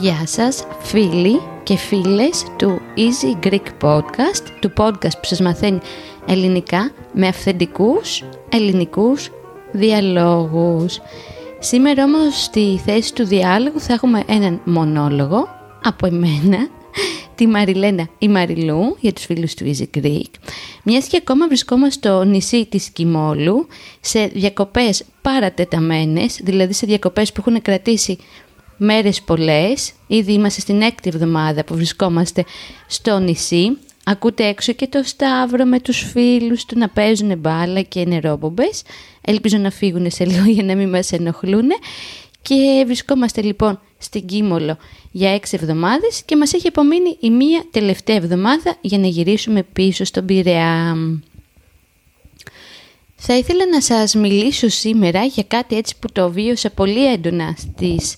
[0.00, 5.80] Γεια σας φίλοι και φίλες του Easy Greek Podcast, του podcast που σας μαθαίνει
[6.26, 9.30] ελληνικά με αυθεντικούς ελληνικούς
[9.72, 11.00] διαλόγους.
[11.60, 15.48] Σήμερα όμως στη θέση του διάλογου θα έχουμε έναν μονόλογο
[15.82, 16.68] από εμένα,
[17.34, 20.30] τη Μαριλένα η Μαριλού για τους φίλους του Easy Greek.
[20.82, 23.66] Μιας και ακόμα βρισκόμαστε στο νησί της Κιμόλου
[24.00, 28.18] σε διακοπές παρατεταμένες, δηλαδή σε διακοπές που έχουν κρατήσει
[28.76, 29.92] μέρες πολλές.
[30.06, 32.44] Ήδη είμαστε στην έκτη εβδομάδα που βρισκόμαστε
[32.86, 33.78] στο νησί.
[34.10, 38.82] Ακούτε έξω και το Σταύρο με τους φίλους του να παίζουν μπάλα και νερόμπομπες.
[39.20, 41.68] Ελπίζω να φύγουν σε λίγο για να μην μας ενοχλούν.
[42.42, 44.76] Και βρισκόμαστε λοιπόν στην Κίμολο
[45.10, 50.04] για έξι εβδομάδες και μας έχει απομείνει η μία τελευταία εβδομάδα για να γυρίσουμε πίσω
[50.04, 50.96] στον Πειραιά.
[53.16, 58.16] Θα ήθελα να σας μιλήσω σήμερα για κάτι έτσι που το βίωσα πολύ έντονα στις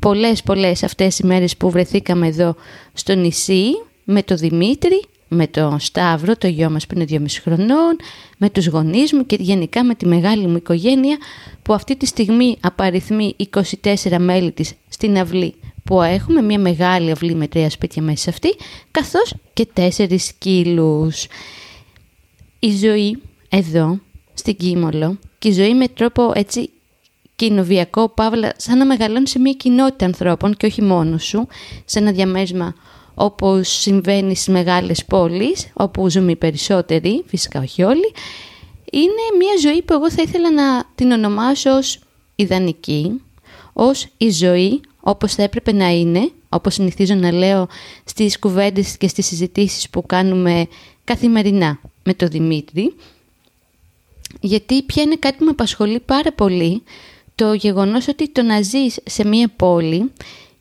[0.00, 2.56] πολλές πολλές αυτές οι μέρες που βρεθήκαμε εδώ
[2.92, 3.64] στο νησί
[4.04, 7.96] με το Δημήτρη, με το Σταύρο, το γιο μας που είναι δυόμιση χρονών,
[8.36, 11.18] με τους γονείς μου και γενικά με τη μεγάλη μου οικογένεια
[11.62, 13.36] που αυτή τη στιγμή απαριθμεί
[13.82, 18.30] 24 μέλη της στην αυλή που έχουμε, μια μεγάλη αυλή με τρία σπίτια μέσα σε
[18.30, 18.56] αυτή,
[18.90, 21.26] καθώς και τέσσερις σκύλους.
[22.58, 23.98] Η ζωή εδώ,
[24.34, 26.70] στην Κίμολο, και η ζωή με τρόπο έτσι
[27.36, 31.46] κοινοβιακό, παύλα, σαν να μεγαλώνεις σε μια κοινότητα ανθρώπων και όχι μόνος σου,
[31.84, 32.74] σε ένα διαμέσμα
[33.22, 38.12] όπως συμβαίνει στις μεγάλες πόλεις, όπου ζούμε οι περισσότεροι, φυσικά όχι όλοι,
[38.92, 41.98] είναι μια ζωή που εγώ θα ήθελα να την ονομάσω ως
[42.34, 43.20] ιδανική,
[43.72, 47.68] ως η ζωή όπως θα έπρεπε να είναι, όπως συνηθίζω να λέω
[48.04, 50.66] στις κουβέντες και στις συζητήσεις που κάνουμε
[51.04, 52.94] καθημερινά με τον Δημήτρη,
[54.40, 56.82] γιατί πια είναι κάτι που με απασχολεί πάρα πολύ
[57.34, 60.10] το γεγονός ότι το να ζεις σε μία πόλη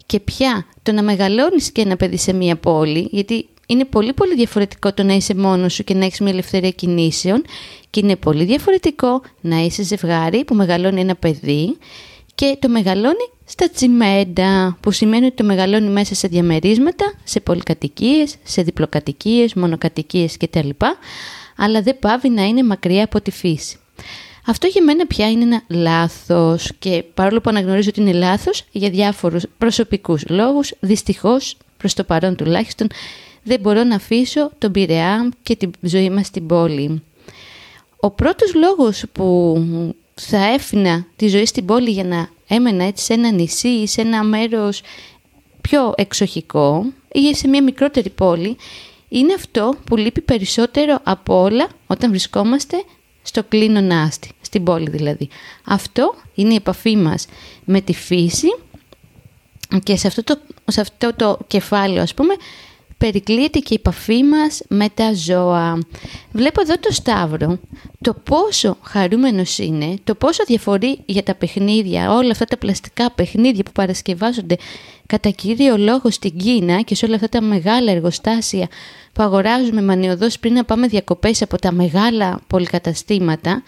[0.09, 4.35] και πια το να μεγαλώνεις και ένα παιδί σε μία πόλη, γιατί είναι πολύ πολύ
[4.35, 7.43] διαφορετικό το να είσαι μόνος σου και να έχεις μια ελευθερία κινήσεων
[7.89, 11.77] και είναι πολύ διαφορετικό να είσαι ζευγάρι που μεγαλώνει ένα παιδί
[12.35, 18.35] και το μεγαλώνει στα τσιμέντα, που σημαίνει ότι το μεγαλώνει μέσα σε διαμερίσματα, σε πολυκατοικίες,
[18.43, 20.69] σε διπλοκατοικίες, μονοκατοικίες κτλ.
[21.57, 23.77] Αλλά δεν πάβει να είναι μακριά από τη φύση.
[24.49, 28.89] Αυτό για μένα πια είναι ένα λάθος και παρόλο που αναγνωρίζω ότι είναι λάθος για
[28.89, 32.87] διάφορους προσωπικούς λόγους, δυστυχώς προς το παρόν τουλάχιστον
[33.43, 37.01] δεν μπορώ να αφήσω τον Πειραιά και τη ζωή μας στην πόλη.
[37.99, 39.57] Ο πρώτος λόγος που
[40.13, 44.01] θα έφυνα τη ζωή στην πόλη για να έμενα έτσι σε ένα νησί ή σε
[44.01, 44.81] ένα μέρος
[45.61, 48.57] πιο εξοχικό ή σε μια μικρότερη πόλη
[49.09, 52.83] είναι αυτό που λείπει περισσότερο από όλα όταν βρισκόμαστε
[53.29, 55.29] στο κλίνο νάστη, στην πόλη δηλαδή.
[55.65, 57.27] Αυτό είναι η επαφή μας
[57.65, 58.47] με τη φύση
[59.83, 62.33] και σε αυτό το, σε αυτό το κεφάλαιο ας πούμε
[62.97, 65.79] περικλείεται και η επαφή μας με τα ζώα.
[66.31, 67.59] Βλέπω εδώ το Σταύρο,
[68.01, 73.63] το πόσο χαρούμενος είναι, το πόσο διαφορεί για τα παιχνίδια, όλα αυτά τα πλαστικά παιχνίδια
[73.63, 74.55] που παρασκευάζονται
[75.05, 78.67] κατά κύριο λόγο στην Κίνα και σε όλα αυτά τα μεγάλα εργοστάσια
[79.13, 83.63] που αγοράζουμε μανιωδώς πριν να πάμε διακοπές από τα μεγάλα πολυκαταστήματα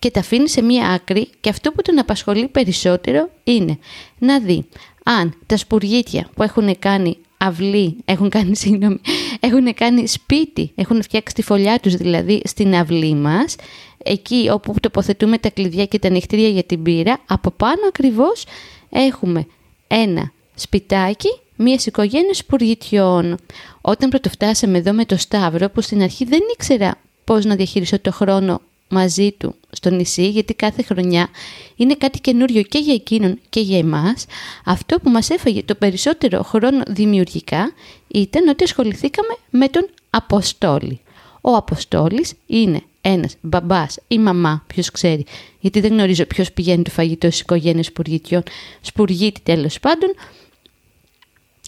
[0.00, 3.78] και τα αφήνει σε μία άκρη και αυτό που τον απασχολεί περισσότερο είναι
[4.18, 4.66] να δει
[5.04, 9.00] αν τα σπουργίτια που έχουν κάνει αυλή, έχουν κάνει, συγγνώμη,
[9.40, 13.56] έχουν κάνει σπίτι, έχουν φτιάξει τη φωλιά τους δηλαδή στην αυλή μας,
[14.04, 18.44] εκεί όπου τοποθετούμε τα κλειδιά και τα νυχτήρια για την πύρα, από πάνω ακριβώς
[18.90, 19.46] έχουμε
[19.86, 23.36] ένα σπιτάκι μιας οικογένειας σπουργητιών.
[23.80, 26.94] Όταν πρωτοφτάσαμε εδώ με το Σταύρο, που στην αρχή δεν ήξερα
[27.24, 28.60] πώς να διαχειριστώ το χρόνο
[28.90, 31.28] μαζί του στο νησί, γιατί κάθε χρονιά
[31.76, 34.26] είναι κάτι καινούριο και για εκείνον και για εμάς,
[34.64, 37.72] αυτό που μας έφαγε το περισσότερο χρόνο δημιουργικά
[38.08, 41.00] ήταν ότι ασχοληθήκαμε με τον Αποστόλη.
[41.40, 45.24] Ο Αποστόλης είναι ένας μπαμπάς ή μαμά, ποιος ξέρει,
[45.60, 48.42] γιατί δεν γνωρίζω ποιος πηγαίνει το φαγητό στις οικογένειες σπουργητιών,
[48.80, 50.14] σπουργίτη τέλος πάντων,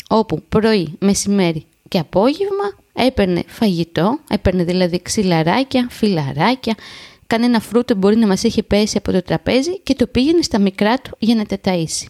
[0.08, 6.74] όπου πρωί, μεσημέρι και απόγευμα έπαιρνε φαγητό, έπαιρνε δηλαδή ξυλαράκια, φιλαράκια,
[7.32, 10.98] κανένα φρούτο μπορεί να μας έχει πέσει από το τραπέζι και το πήγαινε στα μικρά
[10.98, 12.06] του για να τα ταΐσει.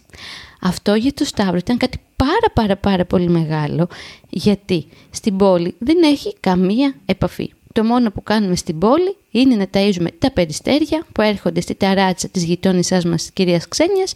[0.61, 3.87] Αυτό για το Σταύρο ήταν κάτι πάρα πάρα πάρα πολύ μεγάλο
[4.29, 7.53] γιατί στην πόλη δεν έχει καμία επαφή.
[7.71, 12.27] το μόνο που κάνουμε στην πόλη είναι να ταΐζουμε τα περιστέρια που έρχονται στη ταράτσα
[12.29, 14.13] της γειτόνισσάς μας της κυρίας Ξένιας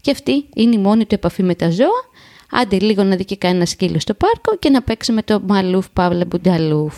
[0.00, 2.08] και αυτή είναι η μόνη του επαφή με τα ζώα.
[2.52, 6.24] Άντε λίγο να δει και κανένα σκύλο στο πάρκο και να παίξουμε το Μαλούφ Παύλα
[6.24, 6.94] Μπουνταλούφ.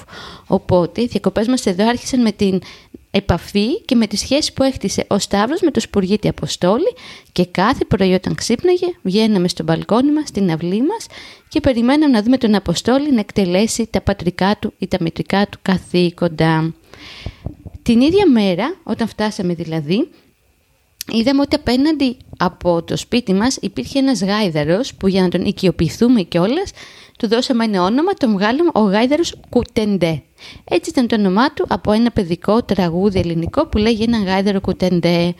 [0.47, 2.61] Οπότε οι διακοπές μας εδώ άρχισαν με την
[3.15, 6.95] επαφή και με τη σχέση που έχτισε ο Σταύρος με το Σπουργίτη Αποστόλη
[7.33, 11.07] και κάθε πρωί όταν ξύπναγε βγαίναμε στο μπαλκόνι μας, στην αυλή μας
[11.49, 15.59] και περιμέναμε να δούμε τον Αποστόλη να εκτελέσει τα πατρικά του ή τα μετρικά του
[15.63, 16.75] καθήκοντα.
[17.83, 20.09] Την ίδια μέρα, όταν φτάσαμε δηλαδή,
[21.13, 26.23] είδαμε ότι απέναντι από το σπίτι μας υπήρχε ένας γάιδαρος που για να τον οικειοποιηθούμε
[26.23, 26.71] κιόλας
[27.23, 30.23] του δώσαμε ένα όνομα, τον βγάλαμε ο γάιδαρος Κουτεντέ.
[30.65, 35.35] Έτσι ήταν το όνομά του από ένα παιδικό τραγούδι ελληνικό που λέγει ένα γάιδαρο Κουτεντέ.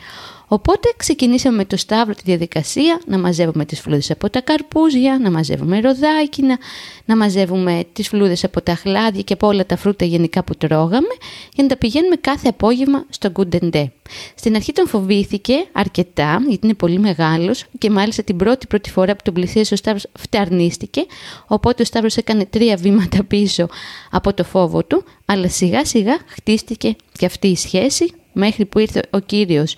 [0.53, 5.31] Οπότε ξεκινήσαμε με το Σταύρο τη διαδικασία να μαζεύουμε τις φλούδες από τα καρπούζια, να
[5.31, 6.57] μαζεύουμε ροδάκινα,
[7.05, 11.15] να μαζεύουμε τις φλούδες από τα χλάδια και από όλα τα φρούτα γενικά που τρώγαμε
[11.53, 13.91] για να τα πηγαίνουμε κάθε απόγευμα στο Γκουντεντέ.
[14.35, 19.15] Στην αρχή τον φοβήθηκε αρκετά γιατί είναι πολύ μεγάλος και μάλιστα την πρώτη πρώτη φορά
[19.15, 21.05] που τον πλησίασε ο Σταύρος φταρνίστηκε
[21.47, 23.67] οπότε ο Σταύρος έκανε τρία βήματα πίσω
[24.11, 29.01] από το φόβο του αλλά σιγά σιγά χτίστηκε και αυτή η σχέση μέχρι που ήρθε
[29.09, 29.75] ο κύριος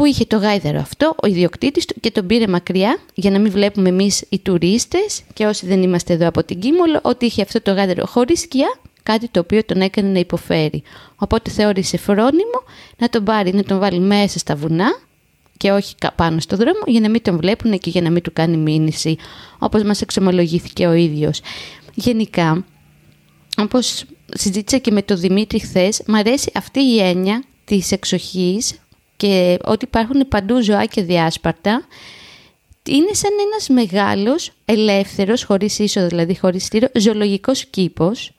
[0.00, 3.50] που είχε το γάιδαρο αυτό, ο ιδιοκτήτης του και τον πήρε μακριά για να μην
[3.50, 7.62] βλέπουμε εμείς οι τουρίστες και όσοι δεν είμαστε εδώ από την Κίμολο ότι είχε αυτό
[7.62, 10.82] το γάιδαρο χωρίς σκιά, κάτι το οποίο τον έκανε να υποφέρει.
[11.16, 12.62] Οπότε θεώρησε φρόνιμο
[12.98, 14.98] να τον πάρει, να τον βάλει μέσα στα βουνά
[15.56, 18.32] και όχι πάνω στο δρόμο για να μην τον βλέπουν και για να μην του
[18.32, 19.16] κάνει μήνυση,
[19.58, 21.40] όπως μας εξομολογήθηκε ο ίδιος.
[21.94, 22.64] Γενικά,
[23.56, 24.04] όπως
[24.34, 28.80] συζήτησα και με τον Δημήτρη χθες, μου αρέσει αυτή η έννοια της εξοχής
[29.20, 31.86] και ότι υπάρχουν παντού ζωά και διάσπαρτα,
[32.88, 38.32] είναι σαν ένας μεγάλος, ελεύθερος, χωρίς ίσο δηλαδή, χωρίς στήρο, ζωολογικός κήπος,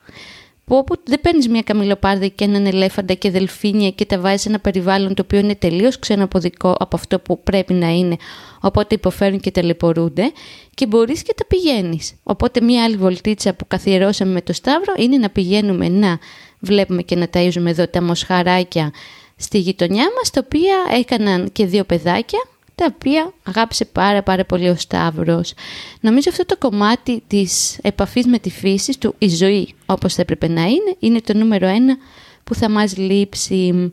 [0.65, 4.49] που όπου δεν παίρνεις μια καμιλοπάρδα και έναν ελέφαντα και δελφίνια και τα βάζεις σε
[4.49, 8.15] ένα περιβάλλον το οποίο είναι τελείως ξένο από, δικό, από αυτό που πρέπει να είναι,
[8.61, 10.31] οπότε υποφέρουν και ταλαιπωρούνται
[10.73, 12.13] και μπορείς και τα πηγαίνεις.
[12.23, 16.19] Οπότε μια άλλη βολτίτσα που καθιερώσαμε με το Σταύρο είναι να πηγαίνουμε να
[16.59, 18.91] βλέπουμε και να ταΐζουμε εδώ τα μοσχαράκια
[19.41, 22.39] στη γειτονιά μας, τα οποία έκαναν και δύο παιδάκια,
[22.75, 25.53] τα οποία αγάπησε πάρα πάρα πολύ ο Σταύρος.
[25.99, 30.47] Νομίζω αυτό το κομμάτι της επαφής με τη φύση του, η ζωή όπως θα έπρεπε
[30.47, 31.97] να είναι, είναι το νούμερο ένα
[32.43, 33.91] που θα μας λείψει.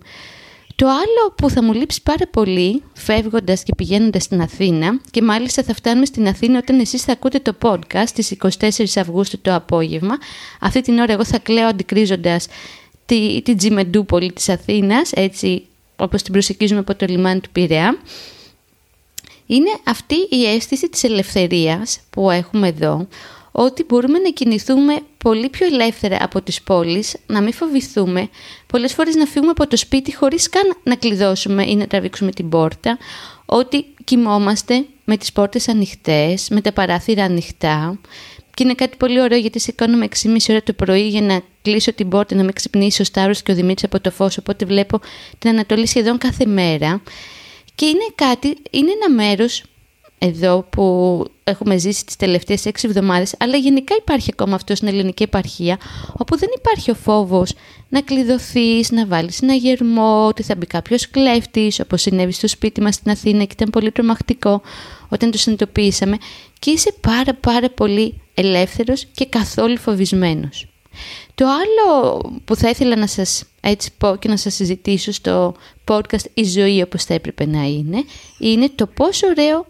[0.76, 5.62] Το άλλο που θα μου λείψει πάρα πολύ φεύγοντας και πηγαίνοντας στην Αθήνα και μάλιστα
[5.62, 10.18] θα φτάνουμε στην Αθήνα όταν εσείς θα ακούτε το podcast στις 24 Αυγούστου το απόγευμα.
[10.60, 12.46] Αυτή την ώρα εγώ θα κλαίω αντικρίζοντας
[13.08, 15.66] τη, τη Τζιμεντούπολη της Αθήνας, έτσι
[15.96, 17.99] όπως την προσεκίζουμε από το λιμάνι του Πειραιά,
[19.46, 23.08] είναι αυτή η αίσθηση της ελευθερίας που έχουμε εδώ,
[23.52, 28.28] ότι μπορούμε να κινηθούμε πολύ πιο ελεύθερα από τις πόλεις, να μην φοβηθούμε,
[28.66, 32.49] πολλές φορές να φύγουμε από το σπίτι χωρίς καν να κλειδώσουμε ή να τραβήξουμε την
[32.49, 32.99] πόρτα,
[33.46, 37.99] ότι κοιμόμαστε με τις πόρτες ανοιχτές, με τα παράθυρα ανοιχτά,
[38.58, 42.08] και είναι κάτι πολύ ωραίο γιατί σηκώνομαι 6,5 ώρα το πρωί για να κλείσω την
[42.08, 44.38] πόρτα, να με ξυπνήσει ο Σταύρο και ο Δημήτρης από το φως.
[44.38, 45.00] Οπότε βλέπω
[45.38, 47.02] την Ανατολή σχεδόν κάθε μέρα.
[47.75, 49.62] Και είναι κάτι, είναι ένα μέρος
[50.18, 55.22] εδώ που έχουμε ζήσει τις τελευταίες έξι εβδομάδες, αλλά γενικά υπάρχει ακόμα αυτό στην ελληνική
[55.22, 55.78] επαρχία,
[56.16, 57.52] όπου δεν υπάρχει ο φόβος
[57.88, 62.80] να κλειδωθείς, να βάλεις ένα γερμό, ότι θα μπει κάποιος κλέφτης, όπως συνέβη στο σπίτι
[62.80, 64.62] μας στην Αθήνα και ήταν πολύ τρομακτικό
[65.08, 66.16] όταν το συνειδητοποίησαμε
[66.58, 70.66] και είσαι πάρα πάρα πολύ ελεύθερος και καθόλου φοβισμένος.
[71.34, 76.25] Το άλλο που θα ήθελα να σας έτσι πω και να σας συζητήσω στο podcast
[76.34, 78.04] «Η ζωή όπως θα έπρεπε να είναι»
[78.38, 79.66] είναι το πόσο ωραίο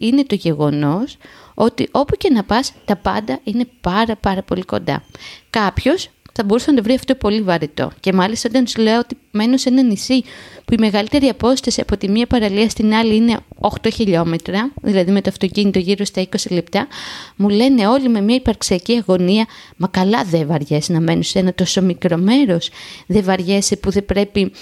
[0.00, 1.16] είναι το γεγονός
[1.54, 5.02] ότι όπου και να πας τα πάντα είναι πάρα πάρα πολύ κοντά.
[5.50, 7.92] Κάποιος θα μπορούσε να το βρει αυτό πολύ βαρετό.
[8.00, 10.22] Και μάλιστα όταν σου λέω ότι μένω σε ένα νησί
[10.64, 15.20] που η μεγαλύτερη απόσταση από τη μία παραλία στην άλλη είναι 8 χιλιόμετρα, δηλαδή με
[15.20, 16.86] το αυτοκίνητο γύρω στα 20 λεπτά,
[17.36, 21.54] μου λένε όλοι με μια υπαρξιακή αγωνία, μα καλά δεν βαριέσαι να μένεις σε ένα
[21.54, 22.70] τόσο μικρό μέρος,
[23.06, 24.52] δεν βαριέσαι που δεν πρέπει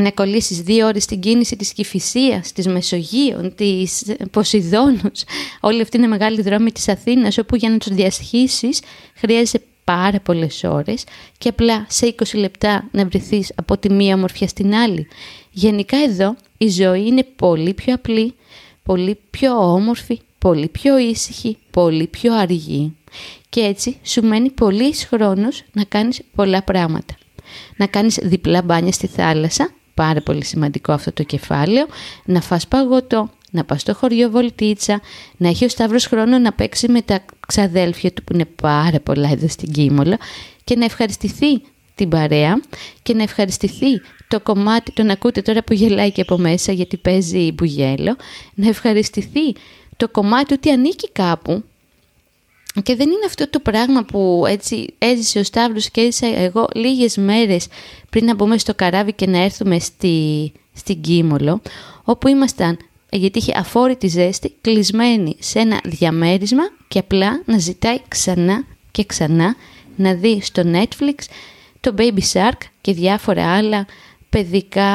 [0.00, 5.22] να κολλήσεις δύο ώρες στην κίνηση της Κηφισίας, της Μεσογείων, της Ποσειδόνους,
[5.60, 8.80] όλη αυτή είναι μεγάλη δρόμη της Αθήνας, όπου για να τους διασχίσεις
[9.14, 11.04] χρειάζεσαι πάρα πολλές ώρες
[11.38, 15.06] και απλά σε 20 λεπτά να βρεθείς από τη μία ομορφιά στην άλλη.
[15.50, 18.34] Γενικά εδώ η ζωή είναι πολύ πιο απλή,
[18.82, 22.96] πολύ πιο όμορφη, πολύ πιο ήσυχη, πολύ πιο αργή.
[23.48, 27.14] Και έτσι σου μένει πολύς χρόνος να κάνεις πολλά πράγματα.
[27.76, 31.86] Να κάνεις διπλά μπάνια στη θάλασσα, πάρα πολύ σημαντικό αυτό το κεφάλαιο,
[32.24, 35.00] να φας παγωτό, να πας στο χωριό Βολτίτσα,
[35.36, 39.28] να έχει ο Σταύρος χρόνο να παίξει με τα ξαδέλφια του που είναι πάρα πολλά
[39.30, 40.16] εδώ στην Κίμολο
[40.64, 41.62] και να ευχαριστηθεί
[41.94, 42.60] την παρέα
[43.02, 47.52] και να ευχαριστηθεί το κομμάτι, τον ακούτε τώρα που γελάει και από μέσα γιατί παίζει
[47.52, 48.16] μπουγέλο,
[48.54, 49.54] να ευχαριστηθεί
[49.96, 51.64] το κομμάτι ότι ανήκει κάπου
[52.82, 57.16] και δεν είναι αυτό το πράγμα που έτσι έζησε ο Σταύρος και έζησα εγώ λίγες
[57.16, 57.66] μέρες
[58.10, 61.60] πριν να μπούμε στο καράβι και να έρθουμε στη, στην Κίμολο,
[62.04, 62.78] όπου ήμασταν,
[63.10, 69.54] γιατί είχε αφόρητη ζέστη, κλεισμένοι σε ένα διαμέρισμα και απλά να ζητάει ξανά και ξανά
[69.96, 71.14] να δει στο Netflix
[71.80, 73.86] το Baby Shark και διάφορα άλλα
[74.30, 74.88] παιδικά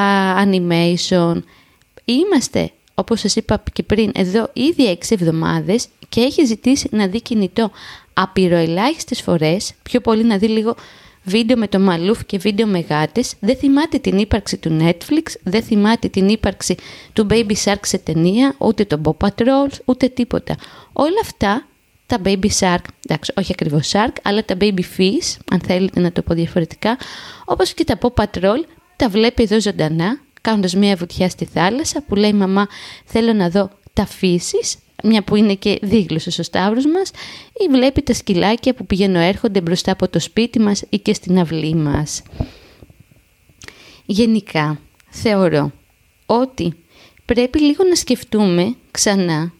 [0.45, 1.41] animation.
[2.05, 7.21] Είμαστε, όπως σας είπα και πριν, εδώ ήδη έξι εβδομάδες και έχει ζητήσει να δει
[7.21, 7.71] κινητό.
[8.13, 10.75] Απειροελάχιστες φορές, πιο πολύ να δει λίγο
[11.23, 15.63] βίντεο με το Μαλούφ και βίντεο με γάτες, δεν θυμάται την ύπαρξη του Netflix, δεν
[15.63, 16.75] θυμάται την ύπαρξη
[17.13, 20.55] του Baby Shark σε ταινία, ούτε το Bob Patrol, ούτε τίποτα.
[20.93, 21.65] Όλα αυτά
[22.05, 26.21] τα baby shark, εντάξει όχι ακριβώς shark, αλλά τα baby fish, αν θέλετε να το
[26.21, 26.97] πω διαφορετικά,
[27.45, 28.57] όπως και τα Paw Patrol,
[28.95, 32.67] τα βλέπει εδώ ζωντανά, κάνοντας μια βουτιά στη θάλασσα που λέει «Μαμά,
[33.05, 37.11] θέλω να δω τα φύσεις», μια που είναι και δίγλωσος ο Σταύρος μας,
[37.53, 41.39] ή βλέπει τα σκυλάκια που πηγαίνουν έρχονται μπροστά από το σπίτι μας ή και στην
[41.39, 42.21] αυλή μας.
[44.05, 45.71] Γενικά, θεωρώ
[46.25, 46.73] ότι
[47.25, 49.53] πρέπει λίγο να σκεφτούμε ξανά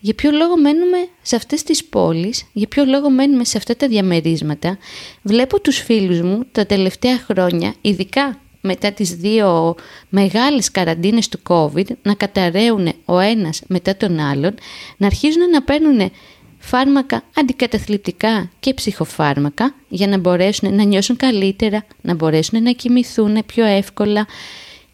[0.00, 3.88] για ποιο λόγο μένουμε σε αυτές τις πόλεις, για ποιο λόγο μένουμε σε αυτά τα
[3.88, 4.78] διαμερίσματα.
[5.22, 9.74] Βλέπω τους φίλους μου τα τελευταία χρόνια, ειδικά μετά τις δύο
[10.08, 14.54] μεγάλες καραντίνες του COVID, να καταραίουν ο ένας μετά τον άλλον,
[14.96, 16.10] να αρχίζουν να παίρνουν
[16.58, 23.64] φάρμακα αντικαταθλιπτικά και ψυχοφάρμακα για να μπορέσουν να νιώσουν καλύτερα, να μπορέσουν να κοιμηθούν πιο
[23.64, 24.26] εύκολα.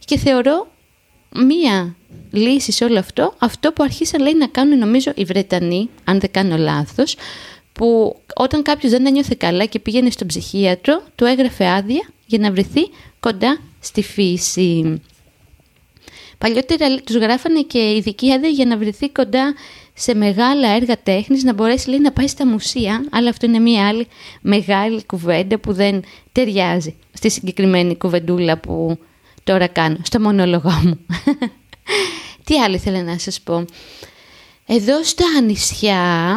[0.05, 0.71] Και θεωρώ
[1.35, 1.97] μία
[2.31, 6.31] λύση σε όλο αυτό, αυτό που αρχίσαν λέει να κάνουν νομίζω οι Βρετανοί, αν δεν
[6.31, 7.17] κάνω λάθος,
[7.73, 12.51] που όταν κάποιος δεν ένιωθε καλά και πήγαινε στον ψυχίατρο, του έγραφε άδεια για να
[12.51, 15.03] βρεθεί κοντά στη φύση.
[16.39, 19.55] Παλιότερα τους γράφανε και ειδική άδεια για να βρεθεί κοντά
[19.95, 23.89] σε μεγάλα έργα τέχνης, να μπορέσει λέει, να πάει στα μουσεία, αλλά αυτό είναι μια
[23.89, 24.07] άλλη
[24.41, 28.99] μεγάλη κουβέντα που δεν ταιριάζει στη συγκεκριμένη κουβεντούλα που
[29.45, 30.99] τώρα κάνω, στο μονόλογό μου.
[32.45, 33.65] Τι άλλο ήθελα να σας πω.
[34.67, 36.35] Εδώ στα νησιά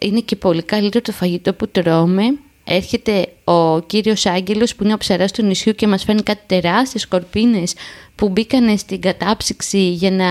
[0.00, 2.38] είναι και πολύ καλύτερο το φαγητό που τρώμε.
[2.72, 7.02] Έρχεται ο κύριος Άγγελος που είναι ο ψαράς του νησιού και μας φέρνει κάτι τεράστιες
[7.02, 7.74] σκορπίνες
[8.14, 10.26] που μπήκανε στην κατάψυξη για να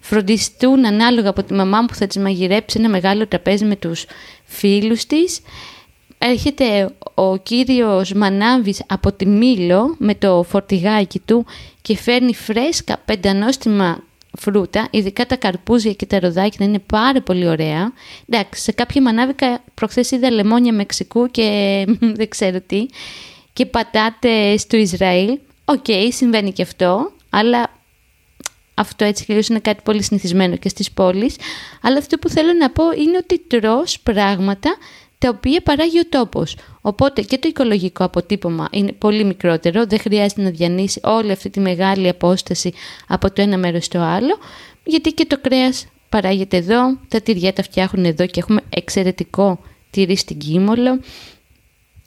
[0.00, 4.04] φροντιστούν ανάλογα από τη μαμά μου που θα τις μαγειρέψει ένα μεγάλο τραπέζι με τους
[4.44, 5.40] φίλους της.
[6.18, 11.46] Έρχεται ο κύριος Μανάβης από τη Μήλο με το φορτηγάκι του
[11.82, 14.02] και φέρνει φρέσκα πεντανόστιμα
[14.38, 17.92] φρούτα, ειδικά τα καρπούζια και τα ροδάκια να είναι πάρα πολύ ωραία.
[18.28, 21.84] Εντάξει, σε κάποια μανάβικα προχθές είδα λεμόνια Μεξικού και
[22.18, 22.86] δεν ξέρω τι
[23.52, 25.38] και πατάτες του Ισραήλ.
[25.64, 27.70] OK, okay, συμβαίνει και αυτό, αλλά
[28.74, 31.36] αυτό έτσι και είναι κάτι πολύ συνηθισμένο και στις πόλεις.
[31.82, 34.76] Αλλά αυτό που θέλω να πω είναι ότι τρως πράγματα
[35.22, 36.56] τα οποία παράγει ο τόπος.
[36.80, 41.60] Οπότε και το οικολογικό αποτύπωμα είναι πολύ μικρότερο, δεν χρειάζεται να διανύσει όλη αυτή τη
[41.60, 42.72] μεγάλη απόσταση
[43.08, 44.38] από το ένα μέρος στο άλλο,
[44.84, 49.58] γιατί και το κρέας παράγεται εδώ, τα τυριά τα φτιάχνουν εδώ και έχουμε εξαιρετικό
[49.90, 51.00] τυρί στην Κίμολο.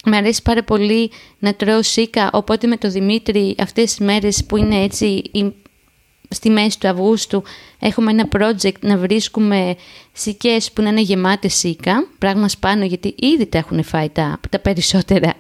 [0.05, 4.57] Με αρέσει πάρα πολύ να τρώω σίκα, οπότε με το Δημήτρη αυτές τις μέρες που
[4.57, 5.21] είναι έτσι
[6.29, 7.43] στη μέση του Αυγούστου
[7.79, 9.75] έχουμε ένα project να βρίσκουμε
[10.11, 14.59] σικές που να είναι γεμάτες σίκα, πράγμα σπάνιο γιατί ήδη τα έχουν φάει τα, τα
[14.59, 15.33] περισσότερα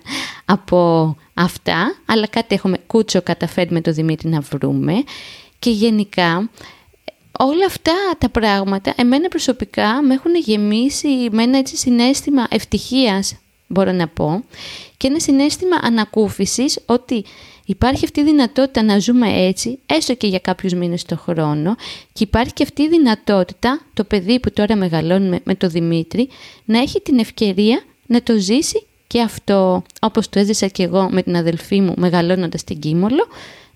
[0.45, 4.93] από αυτά, αλλά κάτι έχουμε κούτσο καταφέρει με το Δημήτρη να βρούμε.
[5.59, 6.49] Και γενικά
[7.39, 13.35] όλα αυτά τα πράγματα εμένα προσωπικά με έχουν γεμίσει με ένα έτσι συνέστημα ευτυχίας
[13.67, 14.43] μπορώ να πω
[14.97, 17.25] και ένα συνέστημα ανακούφισης ότι
[17.65, 21.75] Υπάρχει αυτή η δυνατότητα να ζούμε έτσι, έστω και για κάποιους μήνες το χρόνο
[22.13, 26.29] και υπάρχει και αυτή η δυνατότητα το παιδί που τώρα μεγαλώνουμε με το Δημήτρη
[26.65, 31.23] να έχει την ευκαιρία να το ζήσει και αυτό όπως το έζησα και εγώ με
[31.23, 33.27] την αδελφή μου μεγαλώνοντας στην Κίμολο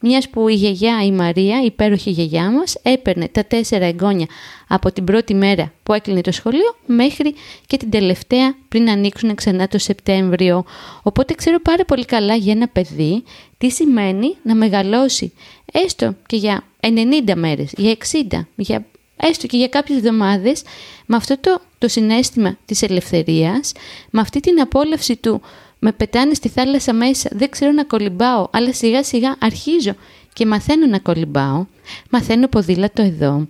[0.01, 4.25] μιας που η γιαγιά η Μαρία, η υπέροχη γιαγιά μας, έπαιρνε τα τέσσερα εγγόνια
[4.67, 9.67] από την πρώτη μέρα που έκλεινε το σχολείο μέχρι και την τελευταία πριν ανοίξουν ξανά
[9.67, 10.65] το Σεπτέμβριο.
[11.03, 13.23] Οπότε ξέρω πάρα πολύ καλά για ένα παιδί
[13.57, 15.33] τι σημαίνει να μεγαλώσει
[15.71, 17.95] έστω και για 90 μέρες, για
[18.31, 18.85] 60, για
[19.17, 20.61] έστω και για κάποιες εβδομάδες
[21.05, 23.71] με αυτό το, το συνέστημα της ελευθερίας,
[24.09, 25.41] με αυτή την απόλαυση του
[25.79, 29.93] με πετάνε στη θάλασσα μέσα, δεν ξέρω να κολυμπάω, αλλά σιγά σιγά αρχίζω
[30.33, 31.65] και μαθαίνω να κολυμπάω,
[32.09, 33.47] μαθαίνω ποδήλατο εδώ.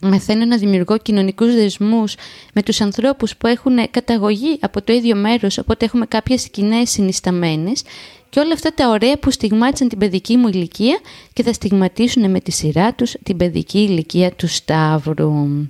[0.00, 2.14] Μαθαίνω να δημιουργώ κοινωνικούς δεσμούς
[2.52, 7.82] με τους ανθρώπους που έχουν καταγωγή από το ίδιο μέρος, οπότε έχουμε κάποιες κοινέ συνισταμένες
[8.30, 11.00] και όλα αυτά τα ωραία που στιγμάτισαν την παιδική μου ηλικία
[11.32, 15.68] και θα στιγματίσουν με τη σειρά τους την παιδική ηλικία του Σταύρου.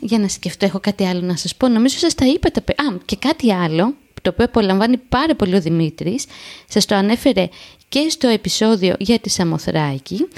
[0.00, 1.68] Για να σκεφτώ, έχω κάτι άλλο να σας πω.
[1.68, 2.60] Νομίζω σας τα είπα τα...
[2.60, 6.24] Α, και κάτι άλλο, το οποίο απολαμβάνει πάρα πολύ ο Δημήτρης,
[6.68, 7.48] σας το ανέφερε
[7.88, 10.28] και στο επεισόδιο για τη Σαμοθράκη,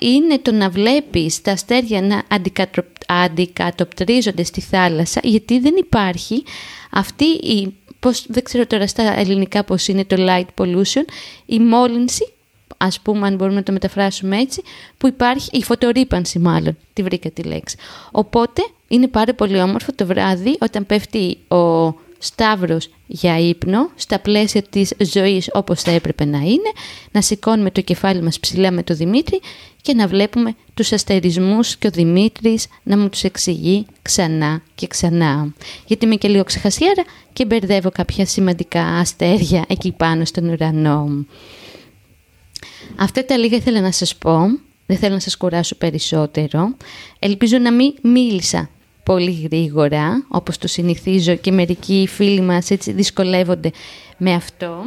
[0.00, 2.22] είναι το να βλέπεις τα αστέρια να
[3.06, 6.44] αντικατοπτρίζονται στη θάλασσα, γιατί δεν υπάρχει
[6.90, 11.04] αυτή η πώς, δεν ξέρω τώρα στα ελληνικά πώς είναι το light pollution,
[11.46, 12.32] η μόλυνση,
[12.84, 14.62] ας πούμε αν μπορούμε να το μεταφράσουμε έτσι,
[14.98, 17.76] που υπάρχει, η φωτορύπανση μάλλον, τη βρήκα τη λέξη.
[18.10, 24.62] Οπότε είναι πάρα πολύ όμορφο το βράδυ όταν πέφτει ο Σταύρος για ύπνο, στα πλαίσια
[24.62, 26.72] της ζωής όπως θα έπρεπε να είναι,
[27.12, 29.40] να σηκώνουμε το κεφάλι μας ψηλά με το Δημήτρη
[29.82, 35.54] και να βλέπουμε τους αστερισμούς και ο Δημήτρης να μου τους εξηγεί ξανά και ξανά.
[35.86, 41.24] Γιατί είμαι και λίγο ξεχασιέρα και μπερδεύω κάποια σημαντικά αστέρια εκεί πάνω στον ουρανό.
[42.96, 44.38] Αυτά τα λίγα ήθελα να σας πω.
[44.86, 46.76] Δεν θέλω να σας κουράσω περισσότερο.
[47.18, 48.70] Ελπίζω να μην μίλησα
[49.02, 53.70] πολύ γρήγορα, όπως το συνηθίζω και μερικοί φίλοι μας έτσι δυσκολεύονται
[54.16, 54.82] με αυτό.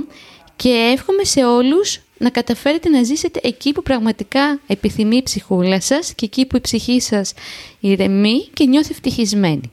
[0.55, 6.13] Και εύχομαι σε όλους να καταφέρετε να ζήσετε εκεί που πραγματικά επιθυμεί η ψυχούλα σας
[6.13, 7.33] και εκεί που η ψυχή σας
[7.79, 9.71] ηρεμεί και νιώθει ευτυχισμένη.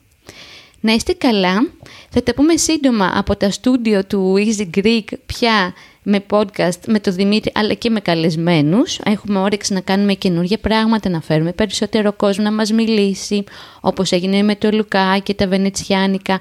[0.80, 1.70] Να είστε καλά.
[2.10, 7.14] Θα τα πούμε σύντομα από τα στούντιο του Easy Greek πια με podcast με τον
[7.14, 8.98] Δημήτρη αλλά και με καλεσμένους.
[9.04, 13.44] Έχουμε όρεξη να κάνουμε καινούργια πράγματα, να φέρουμε περισσότερο κόσμο να μας μιλήσει,
[13.80, 16.40] όπως έγινε με το Λουκά και τα Βενετσιάνικα.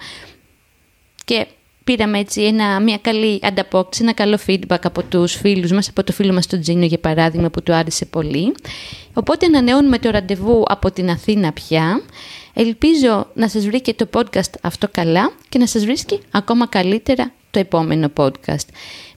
[1.25, 1.47] Και
[1.83, 6.11] πήραμε έτσι ένα, μια καλή ανταπόκριση, ένα καλό feedback από τους φίλους μας, από το
[6.11, 8.55] φίλο μας τον Τζίνο για παράδειγμα που του άρεσε πολύ.
[9.13, 12.01] Οπότε ανανεώνουμε το ραντεβού από την Αθήνα πια.
[12.53, 17.31] Ελπίζω να σας βρει και το podcast αυτό καλά και να σας βρίσκει ακόμα καλύτερα
[17.51, 18.67] το επόμενο podcast.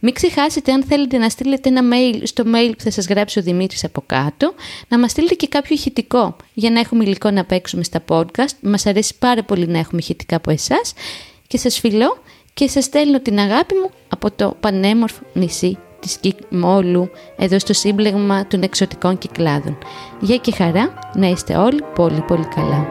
[0.01, 3.43] Μην ξεχάσετε αν θέλετε να στείλετε ένα mail στο mail που θα σας γράψει ο
[3.43, 4.55] Δημήτρης από κάτω,
[4.89, 8.55] να μας στείλετε και κάποιο ηχητικό για να έχουμε υλικό να παίξουμε στα podcast.
[8.61, 10.93] Μας αρέσει πάρα πολύ να έχουμε ηχητικά από εσάς
[11.47, 12.19] και σας φιλώ
[12.55, 18.47] και σας στέλνω την αγάπη μου από το πανέμορφο νησί της Κιμόλου εδώ στο σύμπλεγμα
[18.47, 19.79] των εξωτικών κυκλάδων.
[20.21, 22.89] Γεια και χαρά, να είστε όλοι πολύ πολύ καλά.